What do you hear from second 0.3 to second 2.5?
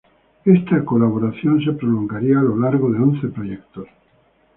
Esta colaboración se prolongaría a